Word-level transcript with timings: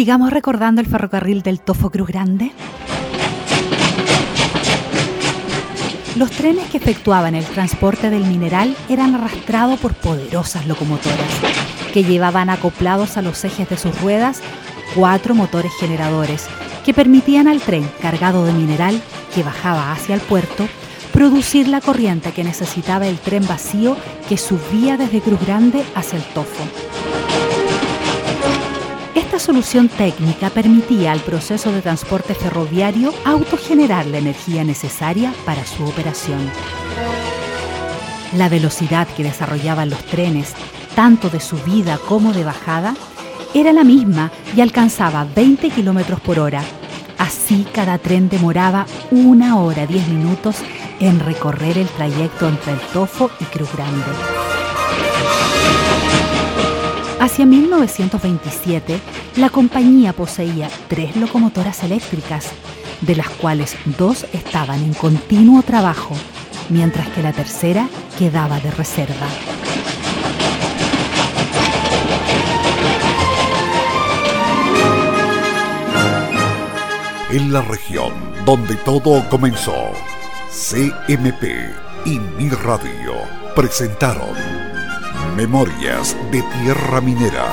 Sigamos 0.00 0.32
recordando 0.32 0.80
el 0.80 0.86
ferrocarril 0.86 1.42
del 1.42 1.60
Tofo 1.60 1.90
Cruz 1.90 2.08
Grande. 2.08 2.52
Los 6.16 6.30
trenes 6.30 6.70
que 6.70 6.78
efectuaban 6.78 7.34
el 7.34 7.44
transporte 7.44 8.08
del 8.08 8.24
mineral 8.24 8.74
eran 8.88 9.14
arrastrados 9.14 9.78
por 9.78 9.92
poderosas 9.92 10.66
locomotoras 10.66 11.18
que 11.92 12.02
llevaban 12.02 12.48
acoplados 12.48 13.18
a 13.18 13.22
los 13.22 13.44
ejes 13.44 13.68
de 13.68 13.76
sus 13.76 14.00
ruedas 14.00 14.40
cuatro 14.94 15.34
motores 15.34 15.72
generadores 15.78 16.46
que 16.82 16.94
permitían 16.94 17.46
al 17.46 17.60
tren 17.60 17.86
cargado 18.00 18.46
de 18.46 18.54
mineral 18.54 18.98
que 19.34 19.42
bajaba 19.42 19.92
hacia 19.92 20.14
el 20.14 20.22
puerto 20.22 20.66
producir 21.12 21.68
la 21.68 21.82
corriente 21.82 22.32
que 22.32 22.42
necesitaba 22.42 23.06
el 23.06 23.18
tren 23.18 23.46
vacío 23.46 23.98
que 24.30 24.38
subía 24.38 24.96
desde 24.96 25.20
Cruz 25.20 25.44
Grande 25.44 25.84
hacia 25.94 26.16
el 26.16 26.24
Tofo. 26.32 26.64
Esta 29.14 29.40
solución 29.40 29.88
técnica 29.88 30.50
permitía 30.50 31.10
al 31.10 31.20
proceso 31.20 31.72
de 31.72 31.82
transporte 31.82 32.34
ferroviario 32.34 33.12
autogenerar 33.24 34.06
la 34.06 34.18
energía 34.18 34.62
necesaria 34.62 35.32
para 35.44 35.66
su 35.66 35.84
operación. 35.84 36.50
La 38.36 38.48
velocidad 38.48 39.08
que 39.08 39.24
desarrollaban 39.24 39.90
los 39.90 40.04
trenes, 40.04 40.54
tanto 40.94 41.28
de 41.28 41.40
subida 41.40 41.98
como 41.98 42.32
de 42.32 42.44
bajada, 42.44 42.94
era 43.52 43.72
la 43.72 43.82
misma 43.82 44.30
y 44.56 44.60
alcanzaba 44.60 45.26
20 45.34 45.70
kilómetros 45.70 46.20
por 46.20 46.38
hora. 46.38 46.62
Así 47.18 47.66
cada 47.72 47.98
tren 47.98 48.28
demoraba 48.28 48.86
una 49.10 49.58
hora 49.58 49.86
10 49.86 50.08
minutos 50.08 50.56
en 51.00 51.18
recorrer 51.18 51.78
el 51.78 51.88
trayecto 51.88 52.48
entre 52.48 52.74
el 52.74 52.80
Tofo 52.92 53.30
y 53.40 53.44
Cruz 53.44 53.72
Grande. 53.72 54.06
Hacia 57.20 57.44
1927, 57.44 58.98
la 59.36 59.50
compañía 59.50 60.14
poseía 60.14 60.70
tres 60.88 61.16
locomotoras 61.16 61.84
eléctricas, 61.84 62.48
de 63.02 63.14
las 63.14 63.28
cuales 63.28 63.76
dos 63.98 64.24
estaban 64.32 64.82
en 64.82 64.94
continuo 64.94 65.62
trabajo, 65.62 66.14
mientras 66.70 67.08
que 67.08 67.22
la 67.22 67.34
tercera 67.34 67.90
quedaba 68.18 68.58
de 68.60 68.70
reserva. 68.70 69.28
En 77.30 77.52
la 77.52 77.60
región 77.60 78.14
donde 78.46 78.76
todo 78.76 79.28
comenzó, 79.28 79.92
CMP 80.48 81.44
y 82.06 82.18
Mi 82.18 82.48
Radio 82.48 83.12
presentaron 83.54 84.59
Memorias 85.36 86.16
de 86.30 86.42
Tierra 86.42 87.00
Minera, 87.00 87.46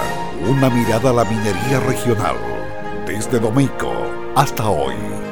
una 0.48 0.70
mirada 0.70 1.12
a 1.12 1.14
la 1.14 1.26
minería 1.26 1.80
regional, 1.80 2.36
desde 3.06 3.40
Domeico 3.40 3.94
hasta 4.36 4.70
hoy. 4.70 5.27